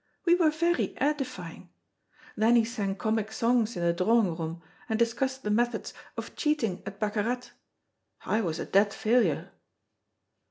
We 0.25 0.33
were 0.33 0.49
very 0.49 0.95
edifying. 0.97 1.69
Then 2.35 2.55
he 2.55 2.65
sang 2.65 2.95
comic 2.95 3.31
songs 3.31 3.77
in 3.77 3.83
the 3.83 3.93
drawing 3.93 4.35
room, 4.35 4.63
and 4.89 4.97
discussed 4.97 5.43
the 5.43 5.51
methods 5.51 5.93
of 6.17 6.35
cheating 6.35 6.81
at 6.87 6.99
baccarat. 6.99 7.49
I 8.25 8.41
was 8.41 8.57
a 8.57 8.65
dead 8.65 8.95
failure." 8.95 9.51